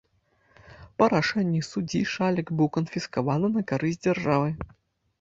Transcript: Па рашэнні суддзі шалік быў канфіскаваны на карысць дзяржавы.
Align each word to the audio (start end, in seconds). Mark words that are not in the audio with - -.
Па 1.01 1.09
рашэнні 1.13 1.61
суддзі 1.71 2.01
шалік 2.15 2.47
быў 2.65 2.73
канфіскаваны 2.81 3.55
на 3.55 3.61
карысць 3.75 4.03
дзяржавы. 4.05 4.49